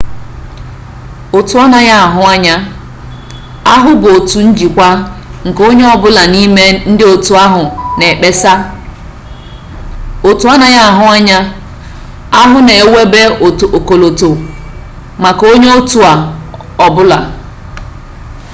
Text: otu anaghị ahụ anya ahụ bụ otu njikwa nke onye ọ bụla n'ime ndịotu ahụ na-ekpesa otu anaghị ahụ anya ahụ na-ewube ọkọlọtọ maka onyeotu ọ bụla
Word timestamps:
otu 1.37 1.55
anaghị 1.63 1.91
ahụ 2.05 2.21
anya 2.33 2.55
ahụ 3.73 3.89
bụ 4.01 4.07
otu 4.17 4.37
njikwa 4.47 4.87
nke 5.47 5.61
onye 5.69 5.85
ọ 5.93 5.95
bụla 6.01 6.23
n'ime 6.33 6.63
ndịotu 6.91 7.31
ahụ 7.45 7.63
na-ekpesa 7.97 8.51
otu 10.29 10.45
anaghị 10.53 10.79
ahụ 10.89 11.03
anya 11.15 11.39
ahụ 12.41 12.57
na-ewube 12.67 13.21
ọkọlọtọ 13.77 14.29
maka 15.23 15.43
onyeotu 15.53 15.97
ọ 16.85 16.87
bụla 16.95 17.17